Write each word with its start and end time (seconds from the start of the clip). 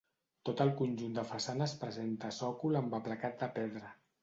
Tot 0.49 0.61
el 0.63 0.71
conjunt 0.79 1.11
de 1.17 1.25
façanes 1.33 1.77
presenta 1.83 2.33
sòcol 2.39 2.81
amb 2.83 2.99
aplacat 3.03 3.39
de 3.45 3.55
pedra. 3.61 3.97